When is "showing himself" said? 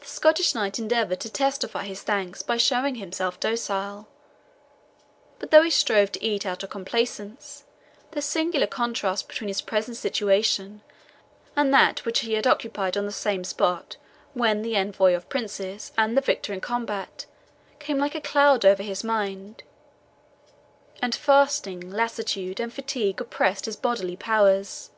2.56-3.38